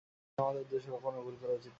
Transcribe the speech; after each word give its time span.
কিন্তু 0.23 0.41
আমাদের 0.43 0.61
উদ্দেশ্য 0.61 0.87
কখনই 0.95 1.21
ভুল 1.25 1.35
করা 1.35 1.53
উচিত 1.53 1.63
নয়। 1.63 1.69